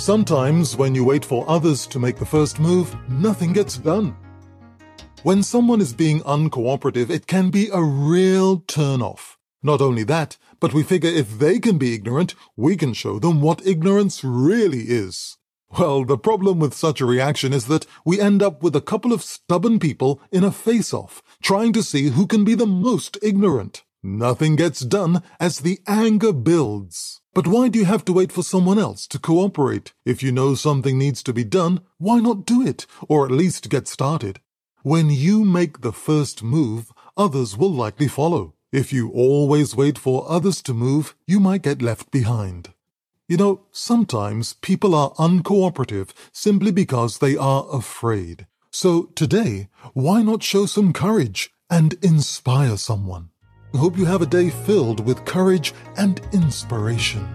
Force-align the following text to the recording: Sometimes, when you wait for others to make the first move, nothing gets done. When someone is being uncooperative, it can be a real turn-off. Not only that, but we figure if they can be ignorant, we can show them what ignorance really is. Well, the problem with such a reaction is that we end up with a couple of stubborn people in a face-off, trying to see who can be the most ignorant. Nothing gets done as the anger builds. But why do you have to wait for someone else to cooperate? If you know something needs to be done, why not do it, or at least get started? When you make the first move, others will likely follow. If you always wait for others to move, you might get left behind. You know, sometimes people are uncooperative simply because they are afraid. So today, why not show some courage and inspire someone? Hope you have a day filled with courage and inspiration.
Sometimes, 0.00 0.78
when 0.78 0.94
you 0.94 1.04
wait 1.04 1.26
for 1.26 1.44
others 1.46 1.86
to 1.88 1.98
make 1.98 2.16
the 2.16 2.24
first 2.24 2.58
move, 2.58 2.96
nothing 3.10 3.52
gets 3.52 3.76
done. 3.76 4.16
When 5.24 5.42
someone 5.42 5.82
is 5.82 5.92
being 5.92 6.22
uncooperative, 6.22 7.10
it 7.10 7.26
can 7.26 7.50
be 7.50 7.68
a 7.70 7.82
real 7.82 8.60
turn-off. 8.60 9.36
Not 9.62 9.82
only 9.82 10.02
that, 10.04 10.38
but 10.58 10.72
we 10.72 10.84
figure 10.84 11.10
if 11.10 11.38
they 11.38 11.58
can 11.58 11.76
be 11.76 11.92
ignorant, 11.92 12.34
we 12.56 12.76
can 12.76 12.94
show 12.94 13.18
them 13.18 13.42
what 13.42 13.66
ignorance 13.66 14.24
really 14.24 14.84
is. 14.88 15.36
Well, 15.78 16.06
the 16.06 16.16
problem 16.16 16.60
with 16.60 16.72
such 16.72 17.02
a 17.02 17.06
reaction 17.06 17.52
is 17.52 17.66
that 17.66 17.84
we 18.02 18.18
end 18.18 18.42
up 18.42 18.62
with 18.62 18.74
a 18.74 18.80
couple 18.80 19.12
of 19.12 19.22
stubborn 19.22 19.78
people 19.78 20.18
in 20.32 20.44
a 20.44 20.50
face-off, 20.50 21.22
trying 21.42 21.74
to 21.74 21.82
see 21.82 22.08
who 22.08 22.26
can 22.26 22.42
be 22.42 22.54
the 22.54 22.66
most 22.66 23.18
ignorant. 23.22 23.84
Nothing 24.02 24.56
gets 24.56 24.80
done 24.80 25.22
as 25.38 25.58
the 25.58 25.80
anger 25.86 26.32
builds. 26.32 27.20
But 27.34 27.46
why 27.46 27.68
do 27.68 27.78
you 27.78 27.84
have 27.84 28.04
to 28.06 28.12
wait 28.14 28.32
for 28.32 28.42
someone 28.42 28.78
else 28.78 29.06
to 29.08 29.18
cooperate? 29.18 29.92
If 30.06 30.22
you 30.22 30.32
know 30.32 30.54
something 30.54 30.98
needs 30.98 31.22
to 31.24 31.32
be 31.32 31.44
done, 31.44 31.80
why 31.98 32.18
not 32.18 32.46
do 32.46 32.66
it, 32.66 32.86
or 33.08 33.26
at 33.26 33.30
least 33.30 33.68
get 33.68 33.86
started? 33.86 34.40
When 34.82 35.10
you 35.10 35.44
make 35.44 35.82
the 35.82 35.92
first 35.92 36.42
move, 36.42 36.90
others 37.16 37.58
will 37.58 37.72
likely 37.72 38.08
follow. 38.08 38.54
If 38.72 38.92
you 38.92 39.10
always 39.10 39.76
wait 39.76 39.98
for 39.98 40.24
others 40.30 40.62
to 40.62 40.72
move, 40.72 41.14
you 41.26 41.38
might 41.38 41.62
get 41.62 41.82
left 41.82 42.10
behind. 42.10 42.72
You 43.28 43.36
know, 43.36 43.66
sometimes 43.70 44.54
people 44.54 44.94
are 44.94 45.12
uncooperative 45.18 46.10
simply 46.32 46.72
because 46.72 47.18
they 47.18 47.36
are 47.36 47.66
afraid. 47.70 48.46
So 48.72 49.10
today, 49.14 49.68
why 49.92 50.22
not 50.22 50.42
show 50.42 50.66
some 50.66 50.92
courage 50.92 51.50
and 51.68 51.92
inspire 52.02 52.76
someone? 52.76 53.30
Hope 53.78 53.96
you 53.96 54.04
have 54.04 54.20
a 54.20 54.26
day 54.26 54.50
filled 54.50 55.04
with 55.06 55.24
courage 55.24 55.72
and 55.96 56.20
inspiration. 56.32 57.26